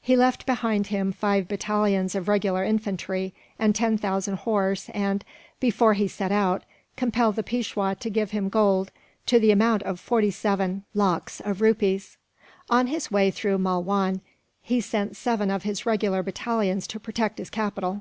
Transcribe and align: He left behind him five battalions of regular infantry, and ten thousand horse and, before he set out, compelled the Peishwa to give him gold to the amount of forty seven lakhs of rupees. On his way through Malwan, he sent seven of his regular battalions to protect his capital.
He 0.00 0.16
left 0.16 0.46
behind 0.46 0.86
him 0.86 1.12
five 1.12 1.48
battalions 1.48 2.14
of 2.14 2.28
regular 2.28 2.64
infantry, 2.64 3.34
and 3.58 3.74
ten 3.74 3.98
thousand 3.98 4.36
horse 4.36 4.88
and, 4.94 5.22
before 5.60 5.92
he 5.92 6.08
set 6.08 6.32
out, 6.32 6.64
compelled 6.96 7.36
the 7.36 7.42
Peishwa 7.42 7.94
to 8.00 8.08
give 8.08 8.30
him 8.30 8.48
gold 8.48 8.90
to 9.26 9.38
the 9.38 9.50
amount 9.50 9.82
of 9.82 10.00
forty 10.00 10.30
seven 10.30 10.84
lakhs 10.94 11.40
of 11.40 11.60
rupees. 11.60 12.16
On 12.70 12.86
his 12.86 13.10
way 13.10 13.30
through 13.30 13.58
Malwan, 13.58 14.22
he 14.62 14.80
sent 14.80 15.14
seven 15.14 15.50
of 15.50 15.64
his 15.64 15.84
regular 15.84 16.22
battalions 16.22 16.86
to 16.86 16.98
protect 16.98 17.36
his 17.36 17.50
capital. 17.50 18.00